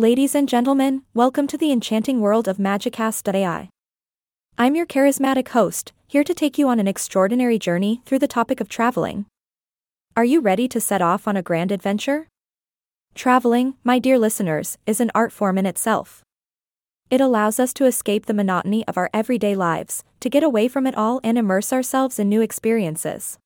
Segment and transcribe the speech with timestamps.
[0.00, 3.68] Ladies and gentlemen, welcome to the enchanting world of Magicast.ai.
[4.56, 8.62] I'm your charismatic host, here to take you on an extraordinary journey through the topic
[8.62, 9.26] of traveling.
[10.16, 12.28] Are you ready to set off on a grand adventure?
[13.14, 16.22] Traveling, my dear listeners, is an art form in itself.
[17.10, 20.86] It allows us to escape the monotony of our everyday lives, to get away from
[20.86, 23.38] it all and immerse ourselves in new experiences.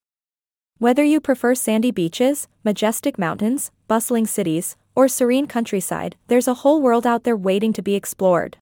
[0.78, 6.80] Whether you prefer sandy beaches, majestic mountains, bustling cities, or serene countryside, there's a whole
[6.80, 8.56] world out there waiting to be explored.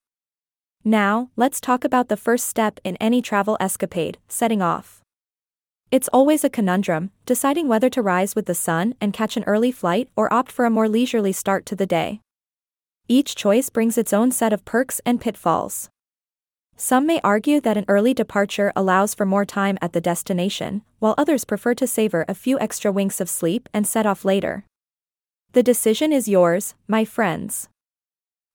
[0.84, 5.00] Now, let's talk about the first step in any travel escapade setting off.
[5.90, 9.70] It's always a conundrum, deciding whether to rise with the sun and catch an early
[9.70, 12.20] flight or opt for a more leisurely start to the day.
[13.08, 15.90] Each choice brings its own set of perks and pitfalls.
[16.76, 21.14] Some may argue that an early departure allows for more time at the destination, while
[21.18, 24.64] others prefer to savor a few extra winks of sleep and set off later.
[25.52, 27.68] The decision is yours, my friends.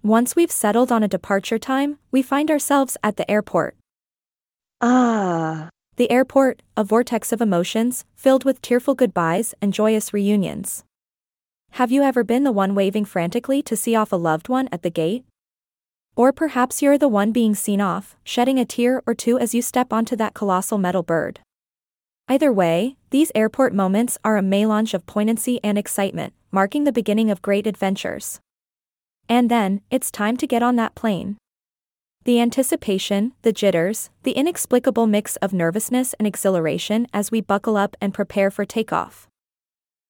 [0.02, 3.76] Once we've settled on a departure time, we find ourselves at the airport.
[4.82, 10.84] Ah, The airport, a vortex of emotions, filled with tearful goodbyes and joyous reunions.
[11.74, 14.82] Have you ever been the one waving frantically to see off a loved one at
[14.82, 15.24] the gate?
[16.16, 19.62] Or perhaps you're the one being seen off, shedding a tear or two as you
[19.62, 21.42] step onto that colossal metal bird.
[22.28, 27.32] Either way, these airport moments are a melange of poignancy and excitement, marking the beginning
[27.32, 28.40] of great adventures.
[29.30, 31.38] And then, it's time to get on that plane.
[32.26, 37.96] The anticipation, the jitters, the inexplicable mix of nervousness and exhilaration as we buckle up
[38.02, 39.28] and prepare for takeoff.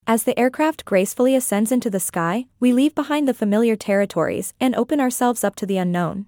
[0.07, 4.73] As the aircraft gracefully ascends into the sky, we leave behind the familiar territories and
[4.73, 6.25] open ourselves up to the unknown.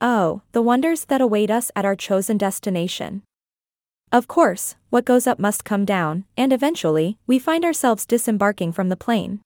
[0.00, 3.22] Oh, the wonders that await us at our chosen destination.
[4.12, 8.90] Of course, what goes up must come down, and eventually, we find ourselves disembarking from
[8.90, 9.40] the plane.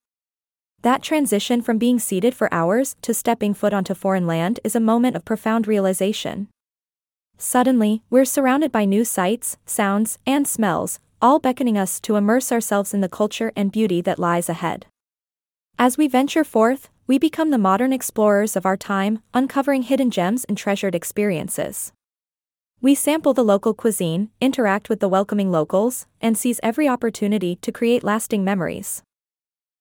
[0.83, 4.81] That transition from being seated for hours to stepping foot onto foreign land is a
[4.81, 6.49] moment of profound realization.
[7.39, 12.93] Suddenly, we're surrounded by new sights, sounds, and smells, all beckoning us to immerse ourselves
[12.93, 14.87] in the culture and beauty that lies ahead.
[15.79, 20.45] As we venture forth, we become the modern explorers of our time, uncovering hidden gems
[20.45, 21.93] and treasured experiences.
[22.87, 27.73] We sample the local cuisine, interact with the welcoming locals, and seize every opportunity to
[27.73, 29.03] create lasting memories.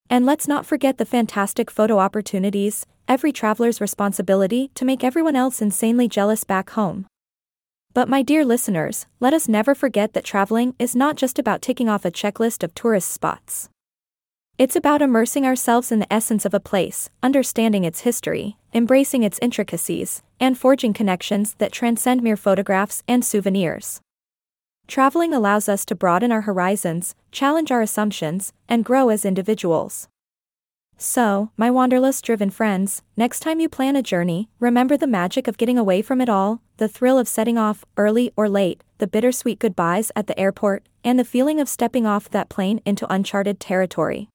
[0.10, 5.62] And let's not forget the fantastic photo opportunities, every traveler's responsibility to make everyone else
[5.62, 7.06] insanely jealous back home.
[7.94, 11.88] But my dear listeners, let us never forget that traveling is not just about ticking
[11.88, 13.70] off a checklist of tourist spots.
[14.58, 19.38] It's about immersing ourselves in the essence of a place, understanding its history, embracing its
[19.42, 24.00] intricacies, and forging connections that transcend mere photographs and souvenirs.
[24.88, 30.08] Traveling allows us to broaden our horizons, challenge our assumptions, and grow as individuals.
[30.98, 35.58] So, my wanderlust driven friends, next time you plan a journey, remember the magic of
[35.58, 39.60] getting away from it all, the thrill of setting off, early or late, the bittersweet
[39.60, 44.30] goodbyes at the airport, and the feeling of stepping off that plane into uncharted territory.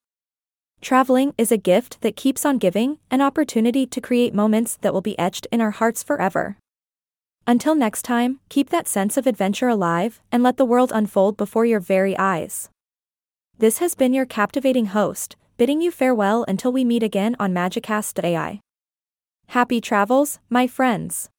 [0.81, 5.03] Traveling is a gift that keeps on giving, an opportunity to create moments that will
[5.03, 6.57] be etched in our hearts forever.
[7.47, 11.67] Until next time, keep that sense of adventure alive and let the world unfold before
[11.67, 12.71] your very eyes.
[13.59, 18.61] This has been your captivating host, bidding you farewell until we meet again on Magicast.ai.
[19.49, 21.31] Happy travels, my friends.